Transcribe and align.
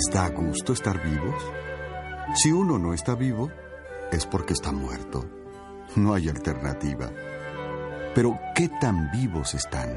¿Les 0.00 0.14
da 0.14 0.30
gusto 0.30 0.72
estar 0.72 1.02
vivos? 1.04 1.34
Si 2.34 2.50
uno 2.50 2.78
no 2.78 2.94
está 2.94 3.14
vivo, 3.14 3.50
es 4.10 4.24
porque 4.24 4.54
está 4.54 4.72
muerto. 4.72 5.26
No 5.94 6.14
hay 6.14 6.30
alternativa. 6.30 7.10
Pero, 8.14 8.38
¿qué 8.54 8.70
tan 8.80 9.10
vivos 9.10 9.52
están? 9.52 9.94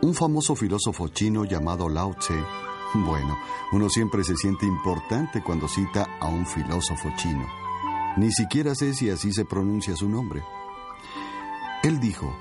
Un 0.00 0.14
famoso 0.14 0.56
filósofo 0.56 1.08
chino 1.08 1.44
llamado 1.44 1.90
Lao 1.90 2.14
Tse, 2.14 2.42
bueno, 2.94 3.36
uno 3.72 3.90
siempre 3.90 4.24
se 4.24 4.36
siente 4.36 4.64
importante 4.64 5.42
cuando 5.42 5.68
cita 5.68 6.06
a 6.18 6.28
un 6.28 6.46
filósofo 6.46 7.10
chino. 7.18 7.46
Ni 8.16 8.32
siquiera 8.32 8.74
sé 8.74 8.94
si 8.94 9.10
así 9.10 9.34
se 9.34 9.44
pronuncia 9.44 9.94
su 9.96 10.08
nombre. 10.08 10.42
Él 11.82 12.00
dijo, 12.00 12.34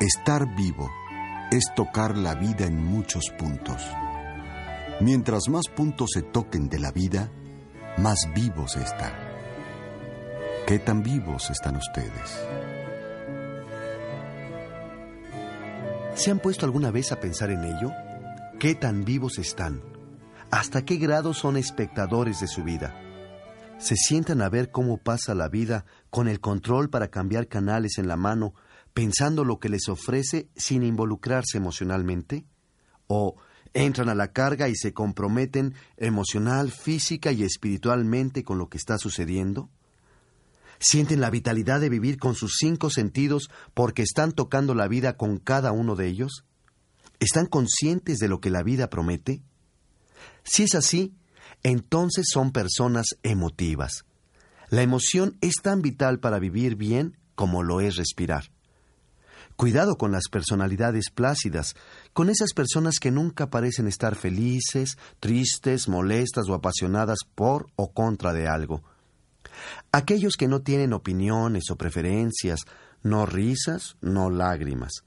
estar 0.00 0.52
vivo 0.56 0.90
es 1.52 1.62
tocar 1.76 2.18
la 2.18 2.34
vida 2.34 2.66
en 2.66 2.84
muchos 2.84 3.30
puntos. 3.38 3.86
Mientras 5.00 5.48
más 5.48 5.68
puntos 5.74 6.10
se 6.14 6.22
toquen 6.22 6.68
de 6.68 6.78
la 6.78 6.92
vida, 6.92 7.30
más 7.98 8.18
vivos 8.34 8.76
están. 8.76 9.12
¿Qué 10.66 10.78
tan 10.78 11.02
vivos 11.02 11.50
están 11.50 11.76
ustedes? 11.76 12.46
¿Se 16.14 16.30
han 16.30 16.38
puesto 16.38 16.66
alguna 16.66 16.90
vez 16.90 17.10
a 17.10 17.20
pensar 17.20 17.50
en 17.50 17.64
ello? 17.64 17.90
¿Qué 18.60 18.74
tan 18.74 19.04
vivos 19.04 19.38
están? 19.38 19.82
¿Hasta 20.50 20.84
qué 20.84 20.96
grado 20.96 21.34
son 21.34 21.56
espectadores 21.56 22.40
de 22.40 22.46
su 22.46 22.62
vida? 22.62 22.94
¿Se 23.78 23.96
sientan 23.96 24.42
a 24.42 24.48
ver 24.48 24.70
cómo 24.70 24.98
pasa 24.98 25.34
la 25.34 25.48
vida 25.48 25.84
con 26.10 26.28
el 26.28 26.38
control 26.38 26.90
para 26.90 27.08
cambiar 27.08 27.48
canales 27.48 27.98
en 27.98 28.06
la 28.06 28.16
mano, 28.16 28.54
pensando 28.94 29.44
lo 29.44 29.58
que 29.58 29.68
les 29.68 29.88
ofrece 29.88 30.48
sin 30.54 30.84
involucrarse 30.84 31.58
emocionalmente? 31.58 32.46
¿O 33.08 33.34
entran 33.74 34.08
a 34.08 34.14
la 34.14 34.32
carga 34.32 34.68
y 34.68 34.76
se 34.76 34.92
comprometen 34.92 35.74
emocional, 35.96 36.70
física 36.70 37.32
y 37.32 37.42
espiritualmente 37.42 38.44
con 38.44 38.58
lo 38.58 38.68
que 38.68 38.78
está 38.78 38.98
sucediendo? 38.98 39.70
sienten 40.82 41.20
la 41.20 41.30
vitalidad 41.30 41.80
de 41.80 41.88
vivir 41.88 42.18
con 42.18 42.34
sus 42.34 42.56
cinco 42.58 42.90
sentidos 42.90 43.50
porque 43.74 44.02
están 44.02 44.32
tocando 44.32 44.74
la 44.74 44.88
vida 44.88 45.16
con 45.16 45.38
cada 45.38 45.72
uno 45.72 45.96
de 45.96 46.08
ellos? 46.08 46.44
¿Están 47.20 47.46
conscientes 47.46 48.18
de 48.18 48.28
lo 48.28 48.40
que 48.40 48.50
la 48.50 48.62
vida 48.62 48.90
promete? 48.90 49.42
Si 50.42 50.64
es 50.64 50.74
así, 50.74 51.14
entonces 51.62 52.26
son 52.30 52.50
personas 52.50 53.06
emotivas. 53.22 54.04
La 54.68 54.82
emoción 54.82 55.36
es 55.40 55.56
tan 55.62 55.82
vital 55.82 56.18
para 56.18 56.38
vivir 56.38 56.76
bien 56.76 57.16
como 57.34 57.62
lo 57.62 57.80
es 57.80 57.96
respirar. 57.96 58.51
Cuidado 59.56 59.96
con 59.96 60.12
las 60.12 60.28
personalidades 60.30 61.10
plácidas, 61.10 61.76
con 62.12 62.30
esas 62.30 62.52
personas 62.52 62.98
que 62.98 63.10
nunca 63.10 63.50
parecen 63.50 63.86
estar 63.86 64.16
felices, 64.16 64.98
tristes, 65.20 65.88
molestas 65.88 66.48
o 66.48 66.54
apasionadas 66.54 67.18
por 67.34 67.66
o 67.76 67.92
contra 67.92 68.32
de 68.32 68.48
algo. 68.48 68.82
Aquellos 69.92 70.36
que 70.36 70.48
no 70.48 70.62
tienen 70.62 70.92
opiniones 70.92 71.64
o 71.70 71.76
preferencias, 71.76 72.60
no 73.02 73.26
risas, 73.26 73.96
no 74.00 74.30
lágrimas. 74.30 75.04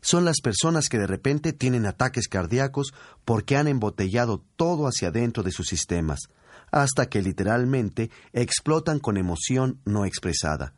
Son 0.00 0.24
las 0.24 0.40
personas 0.42 0.88
que 0.88 0.98
de 0.98 1.06
repente 1.06 1.52
tienen 1.52 1.86
ataques 1.86 2.28
cardíacos 2.28 2.92
porque 3.24 3.56
han 3.56 3.68
embotellado 3.68 4.42
todo 4.56 4.86
hacia 4.86 5.08
adentro 5.08 5.42
de 5.42 5.50
sus 5.50 5.68
sistemas, 5.68 6.28
hasta 6.70 7.06
que 7.06 7.22
literalmente 7.22 8.10
explotan 8.32 8.98
con 8.98 9.16
emoción 9.16 9.80
no 9.86 10.04
expresada. 10.04 10.74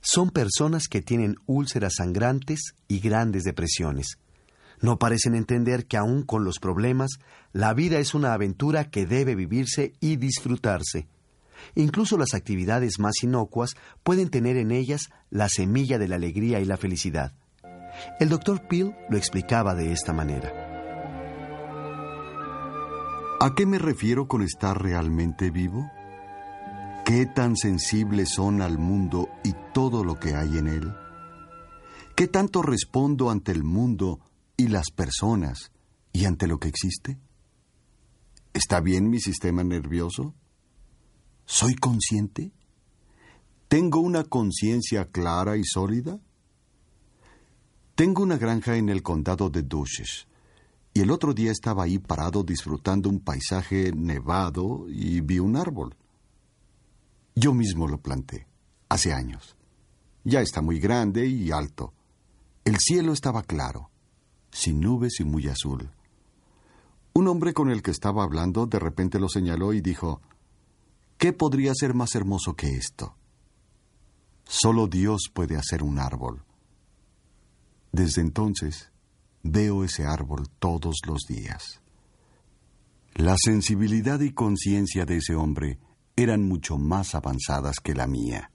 Son 0.00 0.30
personas 0.30 0.88
que 0.88 1.02
tienen 1.02 1.36
úlceras 1.46 1.94
sangrantes 1.96 2.74
y 2.88 3.00
grandes 3.00 3.44
depresiones. 3.44 4.18
No 4.80 4.98
parecen 4.98 5.34
entender 5.34 5.86
que 5.86 5.98
aun 5.98 6.22
con 6.22 6.44
los 6.44 6.58
problemas, 6.58 7.10
la 7.52 7.74
vida 7.74 7.98
es 7.98 8.14
una 8.14 8.32
aventura 8.32 8.90
que 8.90 9.04
debe 9.04 9.34
vivirse 9.34 9.92
y 10.00 10.16
disfrutarse. 10.16 11.06
Incluso 11.74 12.16
las 12.16 12.32
actividades 12.32 12.98
más 12.98 13.22
inocuas 13.22 13.76
pueden 14.02 14.30
tener 14.30 14.56
en 14.56 14.70
ellas 14.70 15.10
la 15.28 15.50
semilla 15.50 15.98
de 15.98 16.08
la 16.08 16.16
alegría 16.16 16.60
y 16.60 16.64
la 16.64 16.78
felicidad. 16.78 17.34
El 18.18 18.30
doctor 18.30 18.66
Peel 18.68 18.94
lo 19.10 19.18
explicaba 19.18 19.74
de 19.74 19.92
esta 19.92 20.14
manera. 20.14 20.50
¿A 23.40 23.54
qué 23.54 23.66
me 23.66 23.78
refiero 23.78 24.28
con 24.28 24.42
estar 24.42 24.82
realmente 24.82 25.50
vivo? 25.50 25.90
¿Qué 27.04 27.26
tan 27.26 27.56
sensibles 27.56 28.30
son 28.30 28.62
al 28.62 28.78
mundo 28.78 29.28
y 29.42 29.52
todo 29.74 30.04
lo 30.04 30.20
que 30.20 30.34
hay 30.34 30.58
en 30.58 30.68
él? 30.68 30.92
¿Qué 32.14 32.28
tanto 32.28 32.62
respondo 32.62 33.30
ante 33.30 33.52
el 33.52 33.64
mundo 33.64 34.20
y 34.56 34.68
las 34.68 34.90
personas 34.90 35.72
y 36.12 36.26
ante 36.26 36.46
lo 36.46 36.58
que 36.58 36.68
existe? 36.68 37.18
¿Está 38.52 38.80
bien 38.80 39.08
mi 39.08 39.20
sistema 39.20 39.64
nervioso? 39.64 40.34
¿Soy 41.46 41.74
consciente? 41.74 42.52
¿Tengo 43.68 44.00
una 44.00 44.24
conciencia 44.24 45.06
clara 45.06 45.56
y 45.56 45.64
sólida? 45.64 46.20
Tengo 47.94 48.22
una 48.22 48.36
granja 48.36 48.76
en 48.76 48.88
el 48.88 49.02
condado 49.02 49.50
de 49.50 49.62
Dushes 49.62 50.28
y 50.92 51.00
el 51.00 51.10
otro 51.10 51.34
día 51.34 51.52
estaba 51.52 51.84
ahí 51.84 51.98
parado 51.98 52.42
disfrutando 52.42 53.08
un 53.08 53.20
paisaje 53.20 53.92
nevado 53.94 54.86
y 54.88 55.20
vi 55.20 55.38
un 55.38 55.56
árbol. 55.56 55.96
Yo 57.34 57.54
mismo 57.54 57.88
lo 57.88 58.00
planté, 58.00 58.46
hace 58.88 59.12
años. 59.12 59.56
Ya 60.24 60.40
está 60.40 60.60
muy 60.60 60.78
grande 60.78 61.26
y 61.26 61.50
alto. 61.50 61.92
El 62.64 62.78
cielo 62.78 63.12
estaba 63.12 63.42
claro, 63.42 63.90
sin 64.50 64.80
nubes 64.80 65.20
y 65.20 65.24
muy 65.24 65.48
azul. 65.48 65.90
Un 67.12 67.28
hombre 67.28 67.52
con 67.54 67.70
el 67.70 67.82
que 67.82 67.90
estaba 67.90 68.22
hablando 68.22 68.66
de 68.66 68.78
repente 68.78 69.18
lo 69.18 69.28
señaló 69.28 69.72
y 69.72 69.80
dijo, 69.80 70.20
¿Qué 71.18 71.32
podría 71.32 71.72
ser 71.74 71.94
más 71.94 72.14
hermoso 72.14 72.54
que 72.54 72.76
esto? 72.76 73.14
Solo 74.44 74.86
Dios 74.86 75.30
puede 75.32 75.56
hacer 75.56 75.82
un 75.82 75.98
árbol. 75.98 76.44
Desde 77.92 78.20
entonces 78.20 78.90
veo 79.42 79.84
ese 79.84 80.06
árbol 80.06 80.48
todos 80.58 80.96
los 81.06 81.22
días. 81.28 81.82
La 83.14 83.36
sensibilidad 83.36 84.20
y 84.20 84.32
conciencia 84.32 85.04
de 85.04 85.16
ese 85.18 85.34
hombre 85.34 85.78
eran 86.16 86.46
mucho 86.46 86.78
más 86.78 87.14
avanzadas 87.14 87.76
que 87.80 87.94
la 87.94 88.06
mía. 88.06 88.50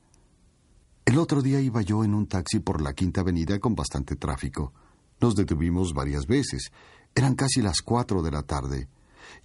El 1.06 1.20
otro 1.20 1.42
día 1.42 1.60
iba 1.60 1.82
yo 1.82 2.04
en 2.04 2.14
un 2.14 2.28
taxi 2.28 2.60
por 2.60 2.82
la 2.82 2.94
Quinta 2.94 3.22
Avenida 3.22 3.60
con 3.60 3.76
bastante 3.76 4.16
tráfico. 4.16 4.74
Nos 5.22 5.36
detuvimos 5.36 5.94
varias 5.94 6.26
veces. 6.26 6.72
Eran 7.14 7.36
casi 7.36 7.62
las 7.62 7.82
cuatro 7.82 8.22
de 8.22 8.32
la 8.32 8.44
tarde. 8.44 8.90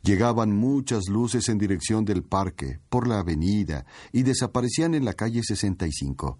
Llegaban 0.02 0.56
muchas 0.56 1.08
luces 1.08 1.48
en 1.48 1.58
dirección 1.58 2.04
del 2.04 2.22
parque, 2.22 2.80
por 2.88 3.06
la 3.06 3.20
avenida, 3.20 3.84
y 4.12 4.22
desaparecían 4.22 4.94
en 4.94 5.04
la 5.04 5.14
calle 5.14 5.42
65. 5.42 6.38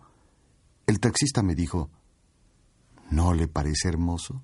El 0.86 1.00
taxista 1.00 1.42
me 1.42 1.54
dijo, 1.54 1.90
¿No 3.10 3.34
le 3.34 3.48
parece 3.48 3.88
hermoso? 3.88 4.42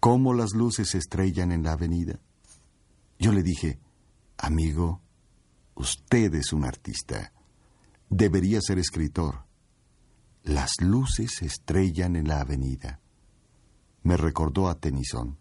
¿Cómo 0.00 0.34
las 0.34 0.52
luces 0.52 0.90
se 0.90 0.98
estrellan 0.98 1.52
en 1.52 1.62
la 1.62 1.72
avenida? 1.72 2.20
Yo 3.18 3.32
le 3.32 3.42
dije, 3.42 3.78
amigo, 4.38 5.00
usted 5.80 6.34
es 6.34 6.52
un 6.52 6.64
artista. 6.64 7.32
Debería 8.08 8.60
ser 8.60 8.78
escritor. 8.78 9.44
Las 10.42 10.70
luces 10.80 11.32
se 11.38 11.46
estrellan 11.46 12.16
en 12.16 12.28
la 12.28 12.40
avenida. 12.40 13.00
Me 14.02 14.16
recordó 14.16 14.68
a 14.68 14.74
Tennyson. 14.74 15.38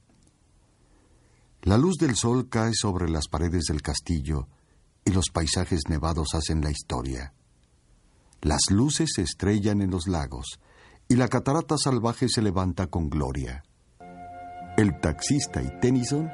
La 1.62 1.78
luz 1.78 1.98
del 1.98 2.16
sol 2.16 2.48
cae 2.50 2.74
sobre 2.74 3.10
las 3.10 3.28
paredes 3.28 3.66
del 3.66 3.82
castillo 3.82 4.48
y 5.06 5.12
los 5.12 5.30
paisajes 5.30 5.82
nevados 5.90 6.34
hacen 6.34 6.62
la 6.62 6.72
historia. 6.72 7.34
Las 8.42 8.72
luces 8.72 9.12
se 9.16 9.24
estrellan 9.24 9.82
en 9.82 9.92
los 9.92 10.08
lagos 10.08 10.60
y 11.10 11.16
la 11.16 11.28
catarata 11.28 11.76
salvaje 11.78 12.30
se 12.30 12.42
levanta 12.42 12.88
con 12.88 13.10
gloria. 13.10 13.64
El 14.78 15.00
taxista 15.02 15.62
y 15.62 15.80
Tennyson 15.82 16.30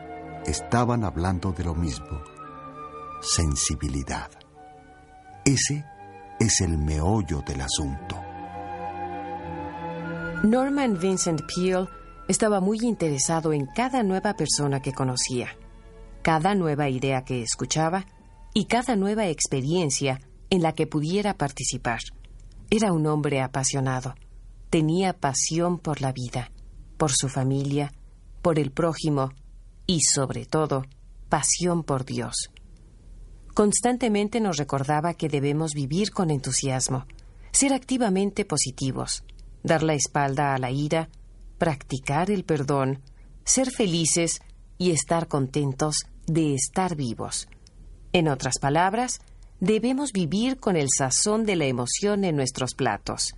estaban 0.46 1.04
hablando 1.04 1.52
de 1.52 1.64
lo 1.64 1.74
mismo. 1.74 2.35
Sensibilidad. 3.28 4.30
Ese 5.44 5.84
es 6.40 6.62
el 6.62 6.78
meollo 6.78 7.42
del 7.42 7.62
asunto. 7.62 8.22
Norman 10.44 11.00
Vincent 11.00 11.42
Peale 11.42 11.88
estaba 12.28 12.60
muy 12.60 12.78
interesado 12.84 13.52
en 13.52 13.66
cada 13.66 14.04
nueva 14.04 14.36
persona 14.36 14.80
que 14.80 14.94
conocía, 14.94 15.58
cada 16.22 16.54
nueva 16.54 16.88
idea 16.88 17.24
que 17.24 17.42
escuchaba 17.42 18.06
y 18.54 18.66
cada 18.66 18.96
nueva 18.96 19.28
experiencia 19.28 20.22
en 20.52 20.62
la 20.62 20.74
que 20.74 20.86
pudiera 20.86 21.34
participar. 21.34 22.02
Era 22.70 22.94
un 22.94 23.08
hombre 23.08 23.42
apasionado. 23.42 24.14
Tenía 24.70 25.14
pasión 25.14 25.80
por 25.80 26.00
la 26.00 26.12
vida, 26.12 26.52
por 26.98 27.12
su 27.12 27.28
familia, 27.28 27.92
por 28.44 28.60
el 28.60 28.72
prójimo 28.72 29.32
y, 29.88 30.02
sobre 30.02 30.46
todo, 30.46 30.86
pasión 31.28 31.84
por 31.84 32.06
Dios. 32.06 32.52
Constantemente 33.56 34.42
nos 34.42 34.58
recordaba 34.58 35.14
que 35.14 35.30
debemos 35.30 35.72
vivir 35.72 36.12
con 36.12 36.30
entusiasmo, 36.30 37.06
ser 37.54 37.72
activamente 37.72 38.44
positivos, 38.44 39.24
dar 39.64 39.82
la 39.82 39.94
espalda 39.94 40.54
a 40.54 40.58
la 40.58 40.72
ira, 40.72 41.08
practicar 41.58 42.30
el 42.32 42.44
perdón, 42.44 43.00
ser 43.46 43.72
felices 43.72 44.42
y 44.78 44.92
estar 44.92 45.30
contentos 45.30 46.04
de 46.28 46.54
estar 46.54 46.98
vivos. 46.98 47.48
En 48.12 48.28
otras 48.28 48.60
palabras, 48.60 49.22
debemos 49.62 50.12
vivir 50.12 50.60
con 50.60 50.76
el 50.76 50.90
sazón 50.90 51.46
de 51.46 51.56
la 51.56 51.66
emoción 51.66 52.26
en 52.26 52.36
nuestros 52.36 52.76
platos. 52.76 53.36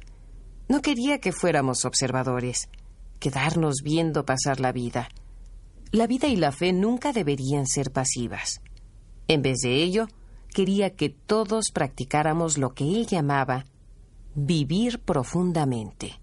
No 0.67 0.81
quería 0.81 1.19
que 1.19 1.31
fuéramos 1.31 1.85
observadores, 1.85 2.69
quedarnos 3.19 3.81
viendo 3.83 4.25
pasar 4.25 4.59
la 4.61 4.71
vida. 4.71 5.09
La 5.91 6.07
vida 6.07 6.27
y 6.27 6.37
la 6.37 6.51
fe 6.51 6.73
nunca 6.73 7.13
deberían 7.13 7.67
ser 7.67 7.91
pasivas. 7.91 8.61
En 9.27 9.41
vez 9.41 9.59
de 9.59 9.83
ello, 9.83 10.07
quería 10.53 10.95
que 10.95 11.09
todos 11.09 11.71
practicáramos 11.73 12.57
lo 12.57 12.73
que 12.73 12.83
él 12.83 13.07
llamaba 13.07 13.65
vivir 14.35 14.99
profundamente. 14.99 16.19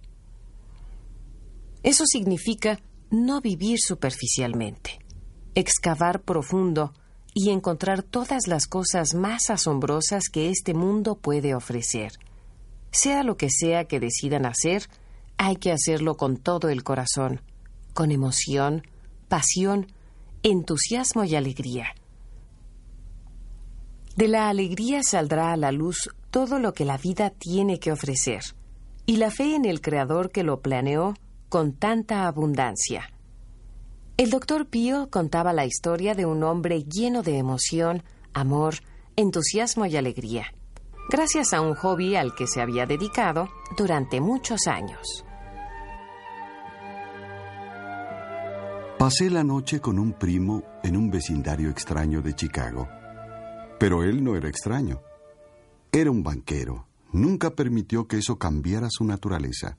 Eso 1.82 2.04
significa 2.06 2.80
no 3.10 3.40
vivir 3.40 3.78
superficialmente, 3.78 4.98
excavar 5.54 6.22
profundo 6.22 6.94
y 7.34 7.50
encontrar 7.50 8.02
todas 8.02 8.46
las 8.46 8.66
cosas 8.66 9.14
más 9.14 9.50
asombrosas 9.50 10.28
que 10.30 10.48
este 10.48 10.72
mundo 10.72 11.16
puede 11.16 11.54
ofrecer. 11.54 12.12
Sea 12.90 13.24
lo 13.24 13.36
que 13.36 13.50
sea 13.50 13.84
que 13.84 14.00
decidan 14.00 14.46
hacer, 14.46 14.88
hay 15.36 15.56
que 15.56 15.72
hacerlo 15.72 16.16
con 16.16 16.36
todo 16.36 16.68
el 16.68 16.84
corazón, 16.84 17.42
con 17.92 18.12
emoción, 18.12 18.86
pasión, 19.28 19.88
entusiasmo 20.42 21.24
y 21.24 21.34
alegría. 21.34 21.94
De 24.16 24.28
la 24.28 24.48
alegría 24.48 25.02
saldrá 25.02 25.52
a 25.52 25.56
la 25.56 25.72
luz 25.72 26.08
todo 26.30 26.60
lo 26.60 26.72
que 26.72 26.84
la 26.84 26.98
vida 26.98 27.30
tiene 27.30 27.80
que 27.80 27.90
ofrecer, 27.90 28.42
y 29.06 29.16
la 29.16 29.30
fe 29.30 29.56
en 29.56 29.64
el 29.64 29.80
Creador 29.80 30.30
que 30.30 30.44
lo 30.44 30.60
planeó 30.60 31.14
con 31.48 31.72
tanta 31.72 32.26
abundancia. 32.26 33.10
El 34.16 34.30
doctor 34.30 34.66
Pío 34.66 35.10
contaba 35.10 35.52
la 35.52 35.66
historia 35.66 36.14
de 36.14 36.26
un 36.26 36.44
hombre 36.44 36.84
lleno 36.84 37.22
de 37.22 37.38
emoción, 37.38 38.04
amor, 38.32 38.76
entusiasmo 39.16 39.86
y 39.86 39.96
alegría, 39.96 40.46
gracias 41.10 41.52
a 41.52 41.60
un 41.60 41.74
hobby 41.74 42.14
al 42.14 42.36
que 42.36 42.46
se 42.46 42.60
había 42.60 42.86
dedicado 42.86 43.48
durante 43.76 44.20
muchos 44.20 44.68
años. 44.68 45.24
Pasé 48.96 49.28
la 49.28 49.42
noche 49.42 49.80
con 49.80 49.98
un 49.98 50.12
primo 50.12 50.62
en 50.84 50.96
un 50.96 51.10
vecindario 51.10 51.68
extraño 51.68 52.22
de 52.22 52.34
Chicago. 52.34 52.88
Pero 53.78 54.02
él 54.02 54.22
no 54.22 54.36
era 54.36 54.48
extraño. 54.48 55.00
Era 55.92 56.10
un 56.10 56.22
banquero. 56.22 56.86
Nunca 57.12 57.54
permitió 57.54 58.06
que 58.06 58.18
eso 58.18 58.38
cambiara 58.38 58.88
su 58.90 59.04
naturaleza. 59.04 59.76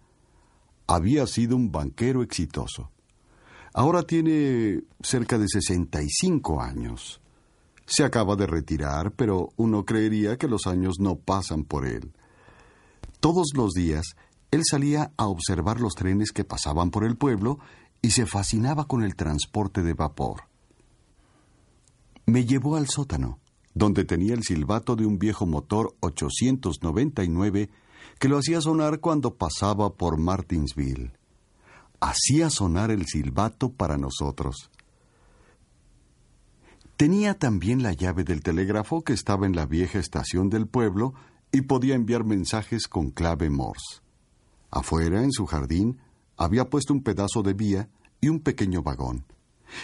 Había 0.88 1.28
sido 1.28 1.56
un 1.56 1.72
banquero 1.72 2.24
exitoso. 2.24 2.92
Ahora 3.74 4.04
tiene 4.04 4.84
cerca 5.02 5.38
de 5.38 5.48
65 5.48 6.62
años. 6.62 7.20
Se 7.86 8.04
acaba 8.04 8.36
de 8.36 8.48
retirar, 8.48 9.12
pero 9.12 9.50
uno 9.58 9.84
creería 9.84 10.38
que 10.38 10.48
los 10.48 10.66
años 10.66 10.96
no 11.00 11.18
pasan 11.18 11.66
por 11.66 11.86
él. 11.86 12.14
Todos 13.20 13.48
los 13.56 13.74
días, 13.74 14.16
él 14.52 14.62
salía 14.70 15.12
a 15.18 15.28
observar 15.28 15.82
los 15.82 15.96
trenes 15.96 16.32
que 16.32 16.46
pasaban 16.46 16.90
por 16.90 17.04
el 17.04 17.18
pueblo 17.18 17.60
y 18.02 18.12
se 18.12 18.26
fascinaba 18.26 18.86
con 18.86 19.04
el 19.04 19.16
transporte 19.16 19.82
de 19.84 19.94
vapor. 19.94 20.44
Me 22.26 22.46
llevó 22.46 22.76
al 22.78 22.88
sótano 22.88 23.40
donde 23.76 24.06
tenía 24.06 24.34
el 24.34 24.44
silbato 24.44 24.96
de 24.96 25.06
un 25.06 25.20
viejo 25.20 25.46
motor 25.46 25.96
899 26.00 27.70
que 28.18 28.30
lo 28.30 28.38
hacía 28.38 28.62
sonar 28.62 29.02
cuando 29.02 29.36
pasaba 29.36 29.94
por 29.94 30.18
Martinsville. 30.18 31.12
Hacía 32.00 32.50
sonar 32.50 32.90
el 32.90 33.06
silbato 33.06 33.72
para 33.72 33.98
nosotros. 33.98 34.72
Tenía 36.96 37.38
también 37.38 37.84
la 37.84 37.92
llave 37.92 38.24
del 38.24 38.42
telégrafo 38.42 39.04
que 39.04 39.12
estaba 39.12 39.46
en 39.46 39.56
la 39.56 39.66
vieja 39.66 40.00
estación 40.00 40.50
del 40.50 40.68
pueblo 40.68 41.14
y 41.52 41.62
podía 41.62 41.96
enviar 41.96 42.24
mensajes 42.24 42.88
con 42.88 43.12
clave 43.12 43.50
Morse. 43.50 44.02
Afuera, 44.72 45.22
en 45.22 45.34
su 45.34 45.46
jardín, 45.46 46.00
había 46.38 46.70
puesto 46.70 46.94
un 46.94 47.04
pedazo 47.04 47.44
de 47.44 47.54
vía 47.54 47.90
y 48.22 48.30
un 48.30 48.40
pequeño 48.40 48.82
vagón. 48.82 49.26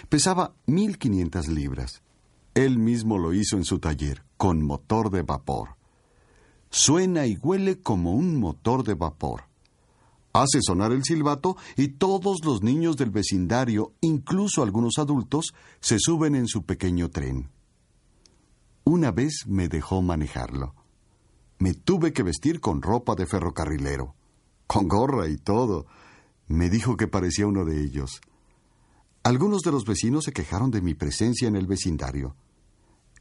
Pesaba 0.08 0.54
mil 0.66 0.98
quinientas 0.98 1.50
libras. 1.50 2.02
Él 2.54 2.78
mismo 2.80 3.18
lo 3.18 3.34
hizo 3.34 3.56
en 3.56 3.64
su 3.64 3.80
taller, 3.80 4.24
con 4.38 4.64
motor 4.64 5.10
de 5.10 5.22
vapor. 5.22 5.76
Suena 6.70 7.26
y 7.26 7.38
huele 7.38 7.82
como 7.82 8.14
un 8.14 8.40
motor 8.40 8.84
de 8.84 8.94
vapor. 8.94 9.44
Hace 10.34 10.60
sonar 10.62 10.92
el 10.92 11.04
silbato 11.04 11.58
y 11.76 11.90
todos 11.90 12.40
los 12.46 12.62
niños 12.62 12.96
del 12.96 13.10
vecindario, 13.10 13.94
incluso 14.02 14.64
algunos 14.64 14.98
adultos, 14.98 15.54
se 15.82 15.98
suben 16.00 16.36
en 16.36 16.48
su 16.48 16.64
pequeño 16.64 17.10
tren. 17.10 17.50
Una 18.84 19.12
vez 19.12 19.46
me 19.48 19.68
dejó 19.68 20.02
manejarlo. 20.02 20.74
Me 21.60 21.74
tuve 21.74 22.14
que 22.14 22.24
vestir 22.24 22.60
con 22.60 22.82
ropa 22.82 23.16
de 23.16 23.28
ferrocarrilero, 23.28 24.16
con 24.68 24.88
gorra 24.88 25.30
y 25.30 25.38
todo. 25.38 25.86
Me 26.48 26.70
dijo 26.70 26.98
que 26.98 27.08
parecía 27.08 27.48
uno 27.48 27.66
de 27.66 27.82
ellos. 27.82 28.22
Algunos 29.24 29.62
de 29.62 29.72
los 29.72 29.86
vecinos 29.86 30.24
se 30.26 30.32
quejaron 30.32 30.72
de 30.72 30.82
mi 30.82 30.96
presencia 30.96 31.48
en 31.48 31.56
el 31.56 31.68
vecindario. 31.68 32.36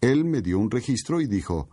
Él 0.00 0.24
me 0.24 0.40
dio 0.40 0.58
un 0.58 0.70
registro 0.70 1.20
y 1.20 1.26
dijo, 1.26 1.68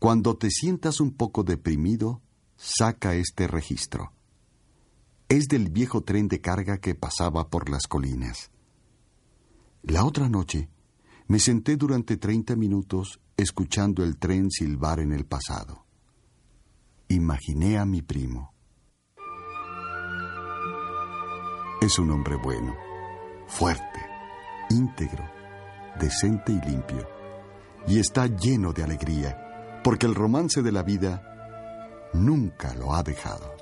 Cuando 0.00 0.36
te 0.36 0.50
sientas 0.50 1.00
un 1.00 1.12
poco 1.12 1.44
deprimido, 1.44 2.20
saca 2.56 3.14
este 3.14 3.46
registro. 3.46 4.12
Es 5.28 5.46
del 5.46 5.70
viejo 5.70 6.02
tren 6.02 6.26
de 6.26 6.40
carga 6.40 6.78
que 6.78 6.96
pasaba 6.96 7.48
por 7.48 7.70
las 7.70 7.86
colinas. 7.86 8.50
La 9.82 10.04
otra 10.04 10.28
noche, 10.28 10.68
me 11.28 11.38
senté 11.38 11.76
durante 11.76 12.16
treinta 12.16 12.56
minutos 12.56 13.20
escuchando 13.36 14.02
el 14.02 14.18
tren 14.18 14.50
silbar 14.50 14.98
en 14.98 15.12
el 15.12 15.26
pasado. 15.26 15.84
Imaginé 17.06 17.78
a 17.78 17.84
mi 17.84 18.02
primo. 18.02 18.52
Es 21.80 21.98
un 22.00 22.10
hombre 22.10 22.36
bueno, 22.36 22.74
fuerte, 23.48 24.00
íntegro, 24.70 25.24
decente 25.98 26.52
y 26.52 26.60
limpio 26.60 27.18
y 27.88 27.98
está 27.98 28.26
lleno 28.26 28.72
de 28.72 28.84
alegría, 28.84 29.80
porque 29.82 30.06
el 30.06 30.14
romance 30.14 30.62
de 30.62 30.72
la 30.72 30.82
vida 30.82 31.22
nunca 32.12 32.74
lo 32.74 32.94
ha 32.94 33.02
dejado. 33.02 33.56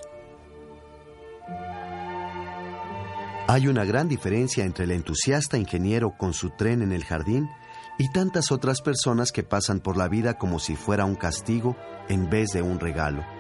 Hay 3.49 3.69
una 3.69 3.85
gran 3.85 4.09
diferencia 4.09 4.65
entre 4.65 4.85
el 4.85 4.91
entusiasta 4.91 5.57
ingeniero 5.57 6.15
con 6.19 6.35
su 6.35 6.51
tren 6.51 6.83
en 6.83 6.91
el 6.91 7.05
jardín 7.05 7.49
y 7.97 8.11
tantas 8.11 8.51
otras 8.51 8.83
personas 8.83 9.31
que 9.31 9.45
pasan 9.45 9.79
por 9.79 9.97
la 9.97 10.09
vida 10.09 10.35
como 10.35 10.59
si 10.59 10.75
fuera 10.75 11.05
un 11.05 11.15
castigo 11.15 11.77
en 12.09 12.29
vez 12.29 12.49
de 12.51 12.63
un 12.63 12.81
regalo. 12.81 13.36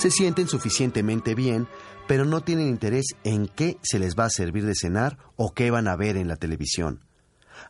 Se 0.00 0.10
sienten 0.10 0.48
suficientemente 0.48 1.34
bien, 1.34 1.68
pero 2.08 2.24
no 2.24 2.40
tienen 2.40 2.68
interés 2.68 3.14
en 3.22 3.46
qué 3.46 3.78
se 3.82 3.98
les 3.98 4.16
va 4.16 4.24
a 4.24 4.30
servir 4.30 4.64
de 4.64 4.74
cenar 4.74 5.18
o 5.36 5.52
qué 5.52 5.70
van 5.70 5.88
a 5.88 5.96
ver 5.96 6.16
en 6.16 6.26
la 6.26 6.36
televisión 6.36 7.04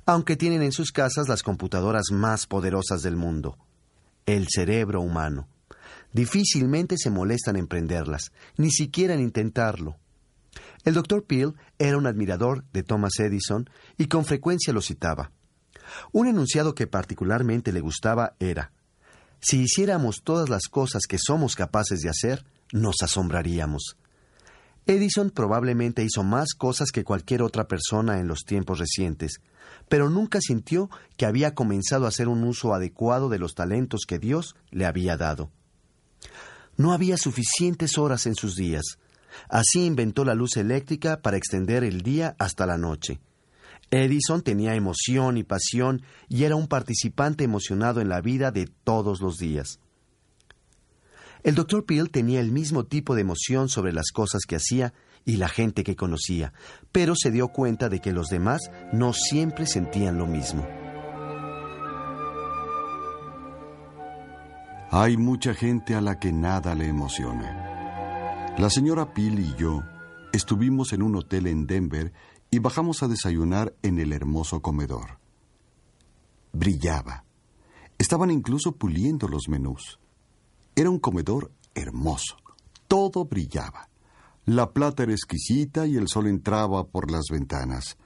aunque 0.07 0.37
tienen 0.37 0.63
en 0.63 0.73
sus 0.73 0.93
casas 0.93 1.29
las 1.29 1.43
computadoras 1.43 2.11
más 2.13 2.47
poderosas 2.47 3.03
del 3.03 3.17
mundo, 3.17 3.59
el 4.27 4.47
cerebro 4.49 5.01
humano. 5.01 5.49
Difícilmente 6.13 6.97
se 6.99 7.11
molestan 7.11 7.57
en 7.57 7.67
prenderlas, 7.67 8.33
ni 8.57 8.71
siquiera 8.71 9.15
en 9.15 9.21
intentarlo. 9.21 9.97
El 10.85 10.95
doctor 10.95 11.25
Peel 11.25 11.55
era 11.79 11.97
un 11.97 12.07
admirador 12.07 12.65
de 12.73 12.83
Thomas 12.83 13.19
Edison 13.19 13.69
y 13.97 14.07
con 14.07 14.25
frecuencia 14.25 14.73
lo 14.73 14.81
citaba. 14.81 15.31
Un 16.13 16.27
enunciado 16.27 16.75
que 16.75 16.87
particularmente 16.87 17.73
le 17.73 17.81
gustaba 17.81 18.35
era 18.41 18.73
Si 19.41 19.63
hiciéramos 19.63 20.23
todas 20.23 20.49
las 20.49 20.69
cosas 20.69 21.03
que 21.09 21.19
somos 21.19 21.57
capaces 21.57 22.01
de 22.01 22.11
hacer, 22.11 22.45
nos 22.73 22.97
asombraríamos. 23.03 23.97
Edison 24.87 25.31
probablemente 25.31 26.05
hizo 26.05 26.23
más 26.23 26.55
cosas 26.55 26.91
que 26.91 27.05
cualquier 27.05 27.43
otra 27.43 27.69
persona 27.69 28.19
en 28.19 28.29
los 28.29 28.45
tiempos 28.45 28.79
recientes, 28.79 29.41
pero 29.89 30.11
nunca 30.11 30.41
sintió 30.41 30.91
que 31.17 31.27
había 31.27 31.55
comenzado 31.55 32.05
a 32.05 32.09
hacer 32.09 32.29
un 32.29 32.45
uso 32.45 32.75
adecuado 32.75 33.29
de 33.29 33.39
los 33.39 33.55
talentos 33.55 34.03
que 34.07 34.19
Dios 34.19 34.57
le 34.71 34.87
había 34.87 35.17
dado. 35.17 35.51
No 36.77 36.93
había 36.93 37.17
suficientes 37.17 37.99
horas 37.99 38.27
en 38.27 38.35
sus 38.35 38.57
días. 38.57 38.99
Así 39.49 39.85
inventó 39.85 40.25
la 40.25 40.35
luz 40.35 40.57
eléctrica 40.57 41.21
para 41.21 41.37
extender 41.37 41.85
el 41.85 42.03
día 42.03 42.35
hasta 42.39 42.67
la 42.67 42.79
noche. 42.79 43.21
Edison 43.91 44.43
tenía 44.43 44.75
emoción 44.75 45.37
y 45.37 45.43
pasión 45.43 46.03
y 46.29 46.45
era 46.45 46.57
un 46.57 46.69
participante 46.69 47.45
emocionado 47.45 48.01
en 48.01 48.09
la 48.09 48.21
vida 48.21 48.51
de 48.53 48.69
todos 48.85 49.21
los 49.21 49.37
días. 49.37 49.81
El 51.43 51.55
doctor 51.55 51.87
Peel 51.87 52.11
tenía 52.11 52.41
el 52.41 52.53
mismo 52.53 52.85
tipo 52.85 53.15
de 53.15 53.23
emoción 53.23 53.69
sobre 53.69 53.93
las 53.93 54.11
cosas 54.13 54.43
que 54.47 54.57
hacía 54.57 54.93
y 55.25 55.37
la 55.37 55.49
gente 55.49 55.85
que 55.85 55.97
conocía, 55.97 56.53
pero 56.93 57.15
se 57.17 57.31
dio 57.31 57.49
cuenta 57.49 57.89
de 57.89 58.01
que 58.01 58.13
los 58.13 58.29
demás 58.29 58.61
no 58.93 59.13
siempre 59.13 59.67
sentían 59.67 60.19
lo 60.19 60.27
mismo. 60.27 60.67
Hay 64.93 65.17
mucha 65.17 65.55
gente 65.55 65.95
a 65.95 66.01
la 66.01 66.19
que 66.19 66.33
nada 66.33 66.75
le 66.75 66.89
emociona. 66.89 68.55
La 68.59 68.69
señora 68.69 69.15
Peel 69.15 69.39
y 69.39 69.55
yo 69.57 69.83
estuvimos 70.33 70.93
en 70.93 71.03
un 71.03 71.17
hotel 71.17 71.47
en 71.47 71.67
Denver 71.67 72.13
y 72.51 72.59
bajamos 72.59 73.03
a 73.03 73.09
desayunar 73.09 73.75
en 73.83 73.99
el 73.99 74.13
hermoso 74.13 74.61
comedor. 74.61 75.19
brillaba. 76.53 77.25
Estaban 77.97 78.31
incluso 78.31 78.73
puliendo 78.73 79.29
los 79.29 79.49
menús. 79.49 80.01
Era 80.75 80.91
un 80.91 80.99
comedor 80.99 81.53
hermoso. 81.75 82.37
Todo 82.89 83.25
brillaba. 83.25 83.89
La 84.47 84.73
plata 84.73 85.05
era 85.05 85.13
exquisita 85.13 85.87
y 85.87 85.97
el 85.97 86.09
sol 86.09 86.27
entraba 86.27 86.89
por 86.89 87.11
las 87.11 87.27
ventanas. 87.31 87.99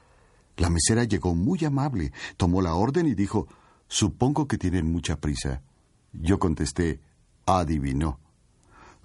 La 0.57 0.69
mesera 0.69 1.05
llegó 1.05 1.35
muy 1.35 1.65
amable, 1.65 2.13
tomó 2.37 2.61
la 2.61 2.75
orden 2.75 3.07
y 3.07 3.15
dijo, 3.15 3.47
Supongo 3.89 4.47
que 4.47 4.59
tienen 4.59 4.91
mucha 4.91 5.17
prisa. 5.21 5.63
Yo 6.13 6.39
contesté, 6.39 7.01
adivinó. 7.47 8.19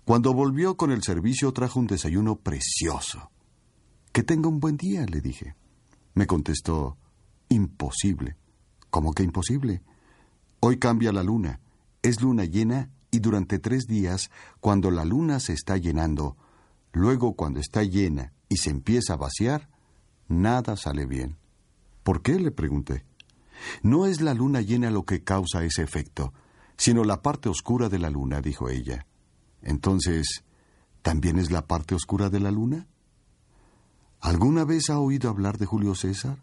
Cuando 0.04 0.34
volvió 0.34 0.76
con 0.76 0.92
el 0.92 1.04
servicio 1.04 1.54
trajo 1.54 1.80
un 1.80 1.88
desayuno 1.88 2.36
precioso. 2.36 3.32
Que 4.20 4.24
tenga 4.24 4.50
un 4.50 4.60
buen 4.60 4.76
día, 4.76 5.06
le 5.06 5.22
dije. 5.22 5.56
Me 6.14 6.28
contestó, 6.28 6.98
imposible. 7.48 8.36
¿Cómo 8.90 9.14
que 9.14 9.24
imposible? 9.24 9.82
Hoy 10.60 10.78
cambia 10.78 11.14
la 11.14 11.24
luna. 11.24 11.62
Es 12.02 12.22
luna 12.22 12.44
llena 12.44 12.90
y 13.12 13.20
durante 13.20 13.60
tres 13.60 13.88
días, 13.88 14.30
cuando 14.60 14.92
la 14.92 15.06
luna 15.06 15.40
se 15.40 15.54
está 15.54 15.78
llenando, 15.78 16.36
luego 16.92 17.38
cuando 17.38 17.62
está 17.62 17.82
llena 17.84 18.34
y 18.50 18.58
se 18.58 18.72
empieza 18.72 19.14
a 19.14 19.16
vaciar, 19.16 19.70
nada 20.28 20.76
sale 20.76 21.06
bien. 21.06 21.38
¿Por 22.04 22.22
qué? 22.22 22.42
le 22.42 22.52
pregunté. 22.52 23.06
No 23.84 24.06
es 24.06 24.20
la 24.20 24.34
luna 24.34 24.60
llena 24.60 24.92
lo 24.92 25.06
que 25.06 25.24
causa 25.24 25.64
ese 25.64 25.82
efecto, 25.82 26.34
sino 26.76 27.06
la 27.06 27.22
parte 27.22 27.48
oscura 27.48 27.88
de 27.88 28.00
la 28.00 28.10
luna, 28.10 28.42
dijo 28.42 28.68
ella. 28.68 29.08
Entonces, 29.62 30.44
¿también 31.04 31.40
es 31.40 31.52
la 31.52 31.68
parte 31.68 31.96
oscura 31.96 32.30
de 32.30 32.42
la 32.42 32.52
luna? 32.52 32.89
¿Alguna 34.22 34.66
vez 34.66 34.90
ha 34.90 35.00
oído 35.00 35.30
hablar 35.30 35.58
de 35.58 35.66
Julio 35.66 35.96
César? 35.96 36.42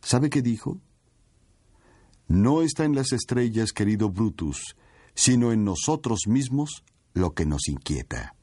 ¿Sabe 0.00 0.30
qué 0.30 0.42
dijo? 0.42 0.80
No 2.26 2.62
está 2.62 2.84
en 2.84 2.94
las 2.94 3.12
estrellas, 3.12 3.72
querido 3.72 4.10
Brutus, 4.10 4.76
sino 5.14 5.52
en 5.52 5.64
nosotros 5.64 6.20
mismos 6.26 6.84
lo 7.14 7.34
que 7.34 7.46
nos 7.46 7.68
inquieta. 7.68 8.34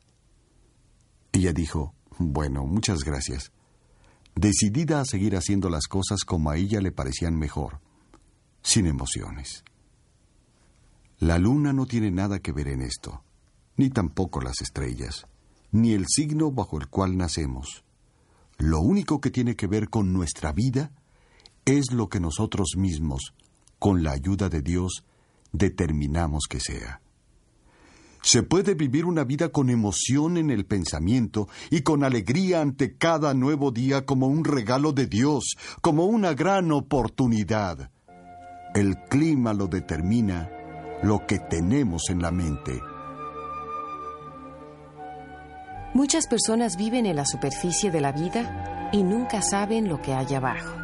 Ella 1.32 1.54
dijo, 1.54 1.94
bueno, 2.18 2.66
muchas 2.66 3.04
gracias 3.04 3.52
decidida 4.36 5.00
a 5.00 5.06
seguir 5.06 5.36
haciendo 5.36 5.70
las 5.70 5.88
cosas 5.88 6.24
como 6.26 6.50
a 6.50 6.58
ella 6.58 6.82
le 6.82 6.92
parecían 6.92 7.38
mejor, 7.38 7.80
sin 8.62 8.86
emociones. 8.86 9.64
La 11.18 11.40
luna 11.40 11.72
no 11.72 11.86
tiene 11.86 12.12
nada 12.12 12.40
que 12.40 12.52
ver 12.52 12.68
en 12.68 12.82
esto, 12.82 13.24
ni 13.78 13.90
tampoco 13.90 14.42
las 14.42 14.62
estrellas, 14.62 15.26
ni 15.72 15.94
el 15.94 16.06
signo 16.08 16.52
bajo 16.52 16.78
el 16.78 16.88
cual 16.88 17.18
nacemos. 17.18 17.85
Lo 18.58 18.80
único 18.80 19.20
que 19.20 19.32
tiene 19.32 19.56
que 19.56 19.68
ver 19.68 19.90
con 19.90 20.14
nuestra 20.14 20.52
vida 20.52 20.92
es 21.66 21.92
lo 21.92 22.10
que 22.10 22.20
nosotros 22.20 22.76
mismos, 22.78 23.34
con 23.80 24.04
la 24.04 24.12
ayuda 24.12 24.50
de 24.50 24.62
Dios, 24.62 25.04
determinamos 25.52 26.46
que 26.50 26.60
sea. 26.60 27.02
Se 28.22 28.42
puede 28.42 28.74
vivir 28.74 29.06
una 29.06 29.24
vida 29.24 29.50
con 29.50 29.70
emoción 29.70 30.38
en 30.38 30.50
el 30.50 30.66
pensamiento 30.66 31.48
y 31.70 31.82
con 31.82 32.04
alegría 32.04 32.62
ante 32.62 32.98
cada 32.98 33.36
nuevo 33.36 33.72
día 33.72 34.06
como 34.06 34.28
un 34.28 34.44
regalo 34.44 34.94
de 34.94 35.06
Dios, 35.06 35.56
como 35.82 36.06
una 36.06 36.34
gran 36.34 36.72
oportunidad. 36.72 37.92
El 38.74 38.96
clima 39.10 39.54
lo 39.54 39.68
determina 39.68 40.50
lo 41.04 41.28
que 41.28 41.38
tenemos 41.38 42.10
en 42.10 42.22
la 42.24 42.32
mente. 42.32 42.82
Muchas 45.96 46.28
personas 46.28 46.76
viven 46.76 47.06
en 47.06 47.16
la 47.16 47.26
superficie 47.26 47.90
de 47.90 48.02
la 48.02 48.12
vida 48.12 48.90
y 48.92 49.02
nunca 49.02 49.42
saben 49.42 49.88
lo 49.88 50.02
que 50.02 50.12
hay 50.12 50.36
abajo. 50.36 50.76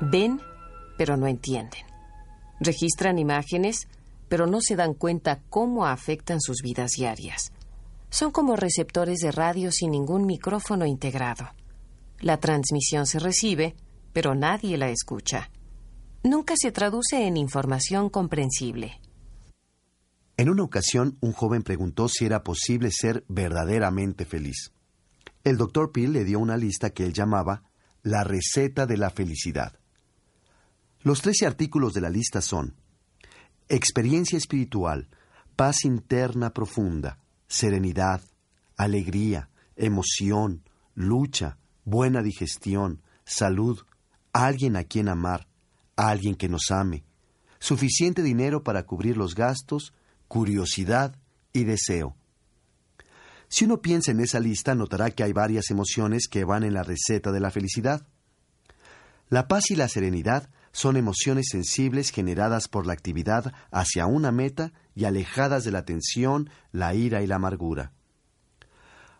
Ven, 0.00 0.40
pero 0.96 1.18
no 1.18 1.26
entienden. 1.26 1.82
Registran 2.58 3.18
imágenes, 3.18 3.86
pero 4.30 4.46
no 4.46 4.62
se 4.62 4.76
dan 4.76 4.94
cuenta 4.94 5.42
cómo 5.50 5.84
afectan 5.84 6.40
sus 6.40 6.62
vidas 6.62 6.92
diarias. 6.92 7.52
Son 8.08 8.30
como 8.30 8.56
receptores 8.56 9.18
de 9.18 9.30
radio 9.30 9.70
sin 9.70 9.90
ningún 9.90 10.24
micrófono 10.24 10.86
integrado. 10.86 11.50
La 12.20 12.38
transmisión 12.38 13.04
se 13.04 13.18
recibe, 13.18 13.74
pero 14.14 14.34
nadie 14.34 14.78
la 14.78 14.88
escucha. 14.88 15.50
Nunca 16.22 16.54
se 16.56 16.72
traduce 16.72 17.26
en 17.26 17.36
información 17.36 18.08
comprensible. 18.08 19.02
En 20.40 20.48
una 20.48 20.62
ocasión, 20.62 21.18
un 21.20 21.32
joven 21.32 21.62
preguntó 21.62 22.08
si 22.08 22.24
era 22.24 22.42
posible 22.42 22.90
ser 22.90 23.26
verdaderamente 23.28 24.24
feliz. 24.24 24.72
El 25.44 25.58
doctor 25.58 25.92
Peel 25.92 26.14
le 26.14 26.24
dio 26.24 26.38
una 26.38 26.56
lista 26.56 26.94
que 26.94 27.04
él 27.04 27.12
llamaba 27.12 27.64
la 28.02 28.24
receta 28.24 28.86
de 28.86 28.96
la 28.96 29.10
felicidad. 29.10 29.78
Los 31.02 31.20
trece 31.20 31.44
artículos 31.44 31.92
de 31.92 32.00
la 32.00 32.08
lista 32.08 32.40
son 32.40 32.74
experiencia 33.68 34.38
espiritual, 34.38 35.10
paz 35.56 35.84
interna 35.84 36.54
profunda, 36.54 37.18
serenidad, 37.46 38.22
alegría, 38.78 39.50
emoción, 39.76 40.62
lucha, 40.94 41.58
buena 41.84 42.22
digestión, 42.22 43.02
salud, 43.26 43.78
alguien 44.32 44.76
a 44.76 44.84
quien 44.84 45.10
amar, 45.10 45.48
alguien 45.96 46.34
que 46.34 46.48
nos 46.48 46.70
ame, 46.70 47.04
suficiente 47.58 48.22
dinero 48.22 48.64
para 48.64 48.84
cubrir 48.86 49.18
los 49.18 49.34
gastos, 49.34 49.92
curiosidad 50.30 51.16
y 51.52 51.64
deseo. 51.64 52.14
Si 53.48 53.64
uno 53.64 53.82
piensa 53.82 54.12
en 54.12 54.20
esa 54.20 54.38
lista, 54.38 54.76
notará 54.76 55.10
que 55.10 55.24
hay 55.24 55.32
varias 55.32 55.72
emociones 55.72 56.28
que 56.28 56.44
van 56.44 56.62
en 56.62 56.72
la 56.72 56.84
receta 56.84 57.32
de 57.32 57.40
la 57.40 57.50
felicidad. 57.50 58.06
La 59.28 59.48
paz 59.48 59.72
y 59.72 59.74
la 59.74 59.88
serenidad 59.88 60.48
son 60.70 60.96
emociones 60.96 61.48
sensibles 61.50 62.12
generadas 62.12 62.68
por 62.68 62.86
la 62.86 62.92
actividad 62.92 63.52
hacia 63.72 64.06
una 64.06 64.30
meta 64.30 64.72
y 64.94 65.04
alejadas 65.04 65.64
de 65.64 65.72
la 65.72 65.84
tensión, 65.84 66.48
la 66.70 66.94
ira 66.94 67.24
y 67.24 67.26
la 67.26 67.34
amargura. 67.34 67.92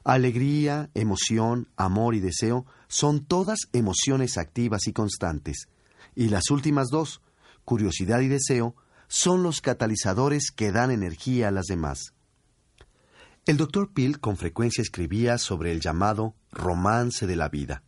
Alegría, 0.04 0.90
emoción, 0.94 1.66
amor 1.76 2.14
y 2.14 2.20
deseo 2.20 2.66
son 2.86 3.24
todas 3.24 3.58
emociones 3.72 4.38
activas 4.38 4.86
y 4.86 4.92
constantes. 4.92 5.66
Y 6.14 6.28
las 6.28 6.52
últimas 6.52 6.86
dos, 6.88 7.20
curiosidad 7.64 8.20
y 8.20 8.28
deseo, 8.28 8.76
son 9.10 9.42
los 9.42 9.60
catalizadores 9.60 10.52
que 10.52 10.70
dan 10.70 10.92
energía 10.92 11.48
a 11.48 11.50
las 11.50 11.66
demás. 11.66 12.14
El 13.44 13.56
doctor 13.56 13.92
Peel 13.92 14.20
con 14.20 14.36
frecuencia 14.36 14.82
escribía 14.82 15.36
sobre 15.36 15.72
el 15.72 15.80
llamado 15.80 16.36
romance 16.52 17.26
de 17.26 17.34
la 17.34 17.48
vida. 17.48 17.82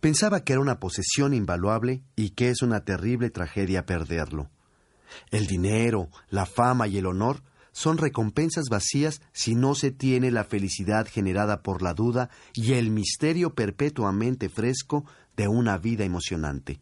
Pensaba 0.00 0.42
que 0.42 0.54
era 0.54 0.60
una 0.60 0.80
posesión 0.80 1.34
invaluable 1.34 2.02
y 2.16 2.30
que 2.30 2.50
es 2.50 2.62
una 2.62 2.84
terrible 2.84 3.30
tragedia 3.30 3.86
perderlo. 3.86 4.50
El 5.30 5.46
dinero, 5.46 6.08
la 6.30 6.46
fama 6.46 6.88
y 6.88 6.98
el 6.98 7.06
honor 7.06 7.44
son 7.70 7.96
recompensas 7.96 8.64
vacías 8.68 9.22
si 9.32 9.54
no 9.54 9.76
se 9.76 9.92
tiene 9.92 10.32
la 10.32 10.42
felicidad 10.42 11.06
generada 11.06 11.62
por 11.62 11.80
la 11.80 11.94
duda 11.94 12.28
y 12.54 12.72
el 12.72 12.90
misterio 12.90 13.54
perpetuamente 13.54 14.48
fresco 14.48 15.04
de 15.36 15.46
una 15.46 15.78
vida 15.78 16.02
emocionante. 16.02 16.80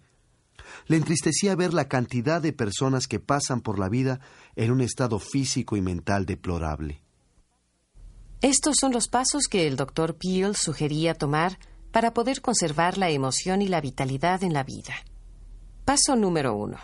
Le 0.86 0.96
entristecía 0.96 1.56
ver 1.56 1.74
la 1.74 1.88
cantidad 1.88 2.40
de 2.40 2.52
personas 2.52 3.08
que 3.08 3.20
pasan 3.20 3.60
por 3.60 3.78
la 3.78 3.88
vida 3.88 4.20
en 4.56 4.70
un 4.70 4.80
estado 4.80 5.18
físico 5.18 5.76
y 5.76 5.80
mental 5.80 6.26
deplorable. 6.26 7.02
Estos 8.40 8.76
son 8.80 8.92
los 8.92 9.08
pasos 9.08 9.48
que 9.48 9.66
el 9.66 9.76
doctor 9.76 10.16
Peel 10.16 10.54
sugería 10.54 11.14
tomar 11.14 11.58
para 11.90 12.14
poder 12.14 12.40
conservar 12.40 12.96
la 12.96 13.10
emoción 13.10 13.62
y 13.62 13.68
la 13.68 13.80
vitalidad 13.80 14.44
en 14.44 14.52
la 14.52 14.62
vida. 14.62 14.94
Paso 15.84 16.14
número 16.14 16.54
uno. 16.54 16.78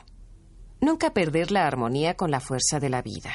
Nunca 0.80 1.12
perder 1.12 1.52
la 1.52 1.66
armonía 1.66 2.16
con 2.16 2.30
la 2.30 2.40
fuerza 2.40 2.80
de 2.80 2.90
la 2.90 3.02
vida. 3.02 3.30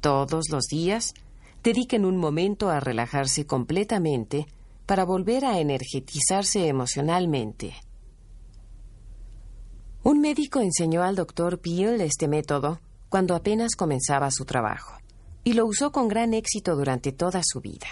Todos 0.00 0.50
los 0.50 0.66
días, 0.66 1.14
dediquen 1.62 2.04
un 2.04 2.16
momento 2.16 2.68
a 2.68 2.80
relajarse 2.80 3.46
completamente 3.46 4.46
para 4.86 5.04
volver 5.04 5.44
a 5.44 5.58
energetizarse 5.58 6.68
emocionalmente. 6.68 7.74
Un 10.08 10.22
médico 10.22 10.60
enseñó 10.60 11.02
al 11.02 11.16
doctor 11.16 11.58
Peel 11.58 12.00
este 12.00 12.28
método 12.28 12.80
cuando 13.10 13.34
apenas 13.34 13.76
comenzaba 13.76 14.30
su 14.30 14.46
trabajo 14.46 14.96
y 15.44 15.52
lo 15.52 15.66
usó 15.66 15.92
con 15.92 16.08
gran 16.08 16.32
éxito 16.32 16.76
durante 16.76 17.12
toda 17.12 17.42
su 17.44 17.60
vida. 17.60 17.88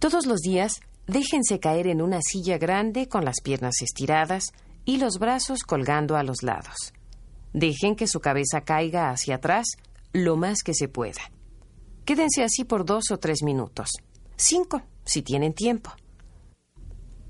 Todos 0.00 0.26
los 0.26 0.40
días 0.40 0.80
Déjense 1.06 1.60
caer 1.60 1.86
en 1.86 2.02
una 2.02 2.20
silla 2.22 2.58
grande 2.58 3.08
con 3.08 3.24
las 3.24 3.40
piernas 3.40 3.80
estiradas 3.82 4.52
y 4.84 4.96
los 4.96 5.20
brazos 5.20 5.60
colgando 5.62 6.16
a 6.16 6.24
los 6.24 6.42
lados. 6.42 6.92
Dejen 7.52 7.94
que 7.94 8.08
su 8.08 8.18
cabeza 8.18 8.62
caiga 8.62 9.10
hacia 9.10 9.36
atrás 9.36 9.66
lo 10.12 10.36
más 10.36 10.64
que 10.64 10.74
se 10.74 10.88
pueda. 10.88 11.22
Quédense 12.04 12.42
así 12.42 12.64
por 12.64 12.84
dos 12.84 13.12
o 13.12 13.18
tres 13.18 13.44
minutos. 13.44 13.90
Cinco, 14.34 14.82
si 15.04 15.22
tienen 15.22 15.54
tiempo. 15.54 15.92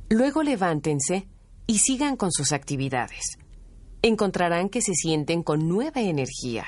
Luego 0.09 0.43
levántense 0.43 1.29
y 1.67 1.79
sigan 1.81 2.17
con 2.17 2.33
sus 2.33 2.53
actividades. 2.53 3.37
Encontrarán 4.03 4.69
que 4.69 4.81
se 4.81 4.95
sienten 4.95 5.43
con 5.43 5.69
nueva 5.69 6.01
energía. 6.01 6.67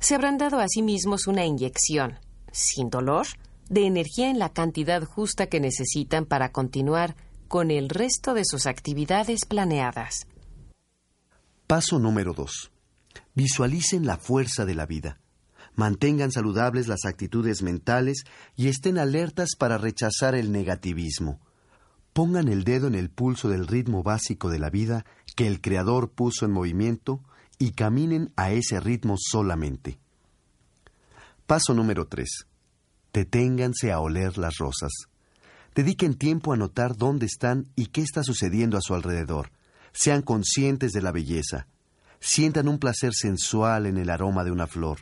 Se 0.00 0.14
habrán 0.14 0.38
dado 0.38 0.58
a 0.58 0.68
sí 0.68 0.82
mismos 0.82 1.26
una 1.26 1.44
inyección, 1.44 2.18
sin 2.52 2.90
dolor, 2.90 3.26
de 3.68 3.86
energía 3.86 4.30
en 4.30 4.38
la 4.38 4.50
cantidad 4.50 5.02
justa 5.04 5.46
que 5.46 5.60
necesitan 5.60 6.26
para 6.26 6.52
continuar 6.52 7.16
con 7.48 7.70
el 7.70 7.88
resto 7.88 8.34
de 8.34 8.44
sus 8.44 8.66
actividades 8.66 9.44
planeadas. 9.46 10.26
Paso 11.66 11.98
número 11.98 12.32
2. 12.32 12.70
Visualicen 13.34 14.06
la 14.06 14.16
fuerza 14.16 14.64
de 14.64 14.74
la 14.74 14.86
vida. 14.86 15.20
Mantengan 15.74 16.32
saludables 16.32 16.88
las 16.88 17.04
actitudes 17.04 17.62
mentales 17.62 18.24
y 18.56 18.68
estén 18.68 18.98
alertas 18.98 19.56
para 19.58 19.78
rechazar 19.78 20.34
el 20.34 20.50
negativismo. 20.50 21.40
Pongan 22.16 22.48
el 22.48 22.64
dedo 22.64 22.86
en 22.86 22.94
el 22.94 23.10
pulso 23.10 23.50
del 23.50 23.66
ritmo 23.66 24.02
básico 24.02 24.48
de 24.48 24.58
la 24.58 24.70
vida 24.70 25.04
que 25.34 25.46
el 25.46 25.60
Creador 25.60 26.12
puso 26.12 26.46
en 26.46 26.50
movimiento 26.50 27.20
y 27.58 27.72
caminen 27.72 28.32
a 28.36 28.52
ese 28.52 28.80
ritmo 28.80 29.16
solamente. 29.18 29.98
Paso 31.46 31.74
número 31.74 32.06
3. 32.06 32.46
Deténganse 33.12 33.92
a 33.92 34.00
oler 34.00 34.38
las 34.38 34.56
rosas. 34.56 34.92
Dediquen 35.74 36.14
tiempo 36.14 36.54
a 36.54 36.56
notar 36.56 36.96
dónde 36.96 37.26
están 37.26 37.66
y 37.76 37.88
qué 37.88 38.00
está 38.00 38.22
sucediendo 38.22 38.78
a 38.78 38.80
su 38.80 38.94
alrededor. 38.94 39.50
Sean 39.92 40.22
conscientes 40.22 40.92
de 40.92 41.02
la 41.02 41.12
belleza. 41.12 41.66
Sientan 42.18 42.68
un 42.68 42.78
placer 42.78 43.12
sensual 43.12 43.84
en 43.84 43.98
el 43.98 44.08
aroma 44.08 44.42
de 44.42 44.52
una 44.52 44.66
flor. 44.66 45.00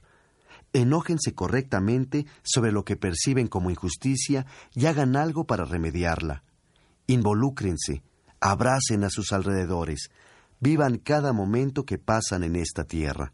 Enójense 0.72 1.32
correctamente 1.32 2.26
sobre 2.42 2.72
lo 2.72 2.84
que 2.84 2.96
perciben 2.96 3.46
como 3.46 3.70
injusticia 3.70 4.46
y 4.74 4.86
hagan 4.86 5.14
algo 5.14 5.44
para 5.44 5.64
remediarla. 5.64 6.42
Involúcrense, 7.06 8.02
abracen 8.40 9.04
a 9.04 9.10
sus 9.10 9.32
alrededores, 9.32 10.10
vivan 10.60 10.98
cada 10.98 11.32
momento 11.32 11.84
que 11.84 11.98
pasan 11.98 12.42
en 12.44 12.56
esta 12.56 12.84
tierra. 12.84 13.32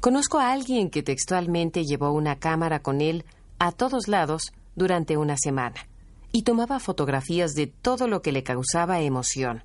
Conozco 0.00 0.38
a 0.38 0.52
alguien 0.52 0.88
que 0.88 1.02
textualmente 1.02 1.84
llevó 1.84 2.12
una 2.12 2.38
cámara 2.38 2.80
con 2.80 3.02
él 3.02 3.26
a 3.58 3.72
todos 3.72 4.08
lados 4.08 4.52
durante 4.74 5.18
una 5.18 5.36
semana 5.36 5.88
y 6.32 6.42
tomaba 6.42 6.80
fotografías 6.80 7.52
de 7.52 7.66
todo 7.66 8.08
lo 8.08 8.22
que 8.22 8.32
le 8.32 8.42
causaba 8.42 9.00
emoción. 9.00 9.62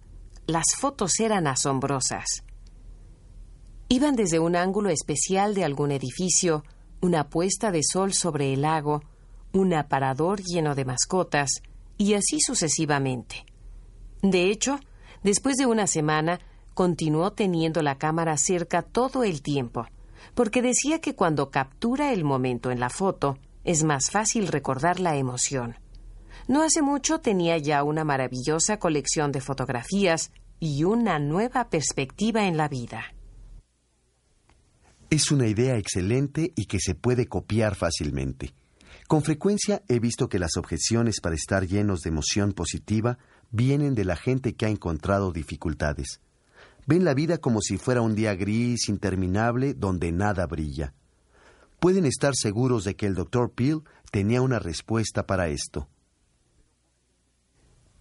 Las 0.47 0.65
fotos 0.77 1.19
eran 1.19 1.47
asombrosas. 1.47 2.43
Iban 3.87 4.15
desde 4.15 4.39
un 4.39 4.55
ángulo 4.55 4.89
especial 4.89 5.53
de 5.53 5.63
algún 5.63 5.91
edificio, 5.91 6.63
una 7.01 7.29
puesta 7.29 7.71
de 7.71 7.81
sol 7.83 8.13
sobre 8.13 8.51
el 8.51 8.63
lago, 8.63 9.03
un 9.53 9.73
aparador 9.73 10.41
lleno 10.41 10.75
de 10.75 10.85
mascotas, 10.85 11.61
y 11.97 12.13
así 12.13 12.39
sucesivamente. 12.39 13.45
De 14.21 14.49
hecho, 14.49 14.79
después 15.23 15.55
de 15.57 15.65
una 15.65 15.87
semana, 15.87 16.39
continuó 16.73 17.31
teniendo 17.31 17.81
la 17.81 17.97
cámara 17.97 18.37
cerca 18.37 18.81
todo 18.81 19.23
el 19.23 19.41
tiempo, 19.41 19.87
porque 20.33 20.61
decía 20.61 20.99
que 20.99 21.15
cuando 21.15 21.49
captura 21.49 22.11
el 22.13 22.23
momento 22.23 22.71
en 22.71 22.79
la 22.79 22.89
foto, 22.89 23.37
es 23.63 23.83
más 23.83 24.11
fácil 24.11 24.47
recordar 24.47 24.99
la 24.99 25.15
emoción. 25.15 25.75
No 26.47 26.61
hace 26.61 26.81
mucho 26.81 27.19
tenía 27.19 27.57
ya 27.57 27.83
una 27.83 28.03
maravillosa 28.03 28.77
colección 28.77 29.31
de 29.31 29.41
fotografías 29.41 30.31
y 30.59 30.83
una 30.83 31.17
nueva 31.17 31.69
perspectiva 31.69 32.47
en 32.47 32.57
la 32.57 32.67
vida. 32.67 33.15
Es 35.09 35.31
una 35.31 35.47
idea 35.47 35.77
excelente 35.77 36.51
y 36.55 36.65
que 36.65 36.79
se 36.79 36.93
puede 36.93 37.27
copiar 37.27 37.75
fácilmente. 37.75 38.53
Con 39.07 39.21
frecuencia 39.21 39.83
he 39.87 39.99
visto 39.99 40.29
que 40.29 40.39
las 40.39 40.57
objeciones 40.57 41.21
para 41.21 41.35
estar 41.35 41.67
llenos 41.67 42.01
de 42.01 42.09
emoción 42.09 42.53
positiva 42.53 43.19
vienen 43.51 43.93
de 43.93 44.03
la 44.03 44.15
gente 44.15 44.55
que 44.55 44.65
ha 44.65 44.69
encontrado 44.69 45.31
dificultades. 45.31 46.21
Ven 46.87 47.03
la 47.03 47.13
vida 47.13 47.37
como 47.37 47.61
si 47.61 47.77
fuera 47.77 48.01
un 48.01 48.15
día 48.15 48.35
gris, 48.35 48.89
interminable, 48.89 49.73
donde 49.75 50.11
nada 50.11 50.47
brilla. 50.47 50.93
Pueden 51.79 52.05
estar 52.05 52.33
seguros 52.35 52.83
de 52.83 52.95
que 52.95 53.05
el 53.05 53.13
Dr. 53.13 53.51
Peel 53.51 53.83
tenía 54.11 54.41
una 54.41 54.59
respuesta 54.59 55.27
para 55.27 55.49
esto. 55.49 55.87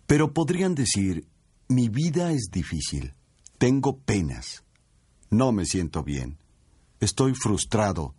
Pero 0.06 0.32
podrían 0.32 0.74
decir, 0.74 1.26
mi 1.68 1.88
vida 1.88 2.32
es 2.32 2.50
difícil, 2.50 3.14
tengo 3.58 3.98
penas, 3.98 4.64
no 5.30 5.50
me 5.52 5.64
siento 5.64 6.02
bien, 6.02 6.38
estoy 7.00 7.34
frustrado, 7.34 8.14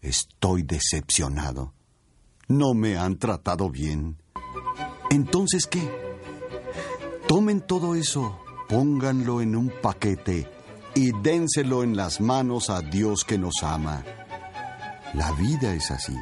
estoy 0.00 0.62
decepcionado, 0.62 1.74
no 2.48 2.74
me 2.74 2.96
han 2.96 3.18
tratado 3.18 3.70
bien. 3.70 4.16
Entonces, 5.10 5.66
¿qué? 5.66 5.88
Tomen 7.26 7.60
todo 7.60 7.94
eso, 7.94 8.38
pónganlo 8.68 9.40
en 9.40 9.56
un 9.56 9.72
paquete 9.82 10.50
y 10.94 11.12
dénselo 11.22 11.82
en 11.82 11.96
las 11.96 12.20
manos 12.20 12.70
a 12.70 12.80
Dios 12.80 13.24
que 13.24 13.38
nos 13.38 13.62
ama. 13.62 14.04
La 15.14 15.32
vida 15.32 15.74
es 15.74 15.90
así. 15.90 16.16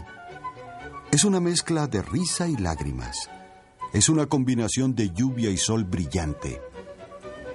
Es 1.11 1.25
una 1.25 1.41
mezcla 1.41 1.87
de 1.87 2.03
risa 2.03 2.49
y 2.49 2.57
lágrimas 2.57 3.29
es 3.93 4.09
una 4.09 4.25
combinación 4.25 4.95
de 4.95 5.11
lluvia 5.11 5.51
y 5.51 5.59
sol 5.59 5.85
brillante. 5.85 6.63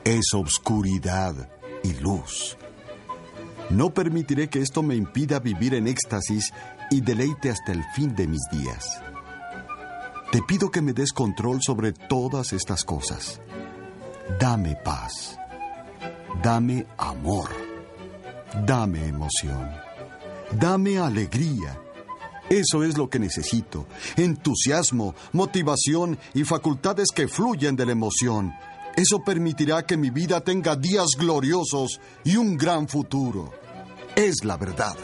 Es 0.03 0.33
obscuridad 0.35 1.49
y 1.83 1.93
luz. 1.95 2.57
No 3.69 3.93
permitiré 3.93 4.49
que 4.49 4.61
esto 4.61 4.81
me 4.81 4.95
impida 4.95 5.39
vivir 5.39 5.73
en 5.73 5.87
éxtasis 5.87 6.53
y 6.89 7.01
deleite 7.01 7.49
hasta 7.49 7.71
el 7.71 7.83
fin 7.95 8.15
de 8.15 8.27
mis 8.27 8.41
días. 8.51 9.01
Te 10.31 10.41
pido 10.41 10.71
que 10.71 10.81
me 10.81 10.93
des 10.93 11.11
control 11.11 11.61
sobre 11.61 11.91
todas 11.91 12.53
estas 12.53 12.83
cosas. 12.83 13.41
Dame 14.39 14.75
paz. 14.83 15.37
Dame 16.41 16.85
amor. 16.97 17.49
Dame 18.65 19.07
emoción. 19.07 19.69
Dame 20.53 20.97
alegría 20.97 21.77
eso 22.49 22.83
es 22.83 22.97
lo 22.97 23.09
que 23.09 23.19
necesito. 23.19 23.87
Entusiasmo, 24.15 25.15
motivación 25.33 26.17
y 26.33 26.45
facultades 26.45 27.07
que 27.13 27.27
fluyen 27.27 27.75
de 27.75 27.85
la 27.85 27.91
emoción. 27.91 28.53
Eso 28.97 29.19
permitirá 29.19 29.85
que 29.85 29.95
mi 29.95 30.09
vida 30.09 30.41
tenga 30.41 30.75
días 30.75 31.09
gloriosos 31.19 32.01
y 32.23 32.35
un 32.35 32.57
gran 32.57 32.87
futuro. 32.87 33.53
Es 34.15 34.43
la 34.43 34.57
verdad. 34.57 34.97